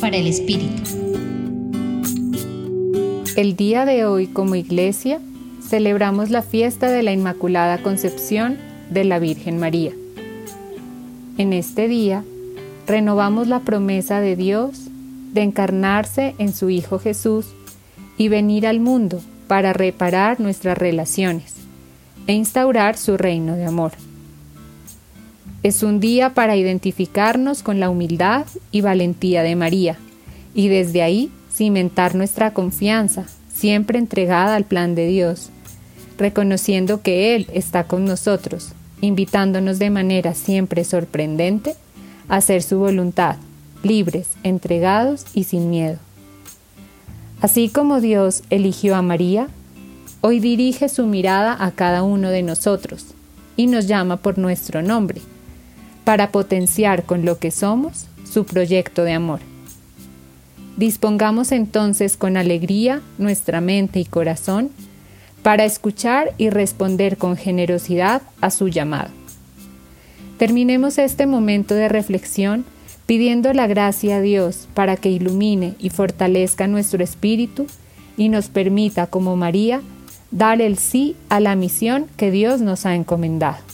Para 0.00 0.16
el 0.16 0.26
Espíritu. 0.26 0.82
El 3.36 3.54
día 3.54 3.84
de 3.84 4.04
hoy 4.04 4.26
como 4.26 4.56
iglesia 4.56 5.20
celebramos 5.62 6.30
la 6.30 6.42
fiesta 6.42 6.90
de 6.90 7.04
la 7.04 7.12
Inmaculada 7.12 7.78
Concepción 7.78 8.58
de 8.90 9.04
la 9.04 9.20
Virgen 9.20 9.60
María. 9.60 9.92
En 11.38 11.52
este 11.52 11.86
día 11.86 12.24
renovamos 12.88 13.46
la 13.46 13.60
promesa 13.60 14.20
de 14.20 14.34
Dios 14.34 14.88
de 15.32 15.42
encarnarse 15.42 16.34
en 16.38 16.52
su 16.52 16.68
Hijo 16.68 16.98
Jesús 16.98 17.46
y 18.18 18.28
venir 18.28 18.66
al 18.66 18.80
mundo 18.80 19.20
para 19.46 19.72
reparar 19.72 20.40
nuestras 20.40 20.76
relaciones 20.76 21.54
e 22.26 22.32
instaurar 22.32 22.96
su 22.96 23.16
reino 23.16 23.54
de 23.54 23.66
amor. 23.66 23.92
Es 25.64 25.82
un 25.82 25.98
día 25.98 26.34
para 26.34 26.56
identificarnos 26.56 27.62
con 27.62 27.80
la 27.80 27.88
humildad 27.88 28.44
y 28.70 28.82
valentía 28.82 29.42
de 29.42 29.56
María 29.56 29.96
y 30.54 30.68
desde 30.68 31.00
ahí 31.00 31.30
cimentar 31.50 32.14
nuestra 32.14 32.52
confianza, 32.52 33.24
siempre 33.50 33.98
entregada 33.98 34.56
al 34.56 34.64
plan 34.64 34.94
de 34.94 35.06
Dios, 35.06 35.48
reconociendo 36.18 37.00
que 37.00 37.34
Él 37.34 37.46
está 37.54 37.84
con 37.84 38.04
nosotros, 38.04 38.72
invitándonos 39.00 39.78
de 39.78 39.88
manera 39.88 40.34
siempre 40.34 40.84
sorprendente 40.84 41.76
a 42.28 42.36
hacer 42.36 42.62
su 42.62 42.78
voluntad, 42.78 43.36
libres, 43.82 44.28
entregados 44.42 45.24
y 45.32 45.44
sin 45.44 45.70
miedo. 45.70 45.96
Así 47.40 47.70
como 47.70 48.02
Dios 48.02 48.42
eligió 48.50 48.96
a 48.96 49.00
María, 49.00 49.48
hoy 50.20 50.40
dirige 50.40 50.90
su 50.90 51.06
mirada 51.06 51.56
a 51.58 51.70
cada 51.70 52.02
uno 52.02 52.28
de 52.28 52.42
nosotros 52.42 53.06
y 53.56 53.66
nos 53.66 53.86
llama 53.86 54.18
por 54.18 54.36
nuestro 54.36 54.82
nombre, 54.82 55.22
para 56.04 56.30
potenciar 56.30 57.04
con 57.04 57.24
lo 57.24 57.38
que 57.38 57.50
somos 57.50 58.06
su 58.30 58.44
proyecto 58.44 59.04
de 59.04 59.12
amor. 59.12 59.40
Dispongamos 60.76 61.52
entonces 61.52 62.16
con 62.16 62.36
alegría 62.36 63.00
nuestra 63.18 63.60
mente 63.60 64.00
y 64.00 64.04
corazón 64.04 64.70
para 65.42 65.64
escuchar 65.64 66.32
y 66.38 66.50
responder 66.50 67.16
con 67.16 67.36
generosidad 67.36 68.22
a 68.40 68.50
su 68.50 68.68
llamado. 68.68 69.10
Terminemos 70.38 70.98
este 70.98 71.26
momento 71.26 71.74
de 71.74 71.88
reflexión 71.88 72.64
pidiendo 73.06 73.52
la 73.52 73.66
gracia 73.66 74.16
a 74.16 74.20
Dios 74.20 74.68
para 74.74 74.96
que 74.96 75.10
ilumine 75.10 75.74
y 75.78 75.90
fortalezca 75.90 76.66
nuestro 76.66 77.04
espíritu 77.04 77.66
y 78.16 78.28
nos 78.28 78.48
permita, 78.48 79.06
como 79.06 79.36
María, 79.36 79.82
dar 80.30 80.60
el 80.60 80.78
sí 80.78 81.14
a 81.28 81.40
la 81.40 81.54
misión 81.54 82.06
que 82.16 82.30
Dios 82.30 82.60
nos 82.60 82.86
ha 82.86 82.94
encomendado. 82.94 83.73